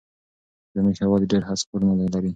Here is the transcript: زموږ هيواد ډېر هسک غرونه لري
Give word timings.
زموږ 0.75 0.95
هيواد 1.03 1.21
ډېر 1.31 1.41
هسک 1.49 1.67
غرونه 1.71 1.93
لري 2.13 2.29